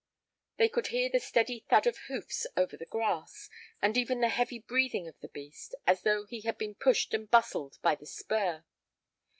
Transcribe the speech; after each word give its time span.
They 0.57 0.67
could 0.67 0.87
hear 0.87 1.09
the 1.09 1.19
steady 1.19 1.59
thud 1.69 1.85
of 1.85 1.95
hoofs 2.07 2.47
over 2.57 2.75
the 2.75 2.87
grass, 2.87 3.51
and 3.83 3.95
even 3.95 4.19
the 4.19 4.29
heavy 4.29 4.57
breathing 4.57 5.07
of 5.07 5.19
the 5.19 5.27
beast, 5.27 5.75
as 5.85 6.01
though 6.01 6.25
he 6.25 6.41
had 6.41 6.57
been 6.57 6.73
pushed 6.73 7.13
and 7.13 7.29
bustled 7.29 7.77
by 7.83 7.93
the 7.93 8.07
spur. 8.07 8.63